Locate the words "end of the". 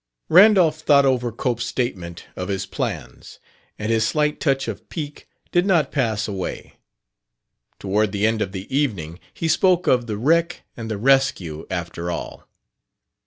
8.25-8.65